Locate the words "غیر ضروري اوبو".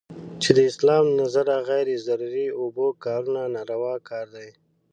1.69-2.87